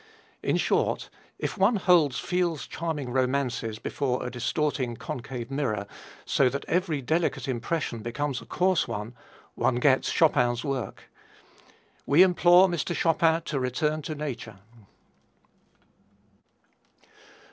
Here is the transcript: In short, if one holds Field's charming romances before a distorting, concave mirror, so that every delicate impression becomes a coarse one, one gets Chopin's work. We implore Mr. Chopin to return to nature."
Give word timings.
In 0.41 0.57
short, 0.57 1.11
if 1.37 1.59
one 1.59 1.75
holds 1.75 2.19
Field's 2.19 2.65
charming 2.65 3.11
romances 3.11 3.77
before 3.77 4.25
a 4.25 4.31
distorting, 4.31 4.95
concave 4.97 5.51
mirror, 5.51 5.85
so 6.25 6.49
that 6.49 6.65
every 6.67 7.03
delicate 7.03 7.47
impression 7.47 7.99
becomes 7.99 8.41
a 8.41 8.47
coarse 8.47 8.87
one, 8.87 9.13
one 9.53 9.75
gets 9.75 10.11
Chopin's 10.11 10.63
work. 10.63 11.03
We 12.07 12.23
implore 12.23 12.67
Mr. 12.67 12.95
Chopin 12.95 13.43
to 13.43 13.59
return 13.59 14.01
to 14.01 14.15
nature." 14.15 14.57